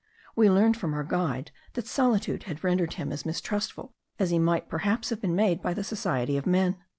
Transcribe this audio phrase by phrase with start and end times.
[0.35, 4.67] We learned from our guide, that solitude had rendered him as mistrustful as he might
[4.67, 6.75] perhaps have been made by the society of men.